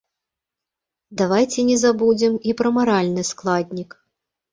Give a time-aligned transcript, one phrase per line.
[1.19, 3.89] Давайце не забудзем і пра маральны складнік.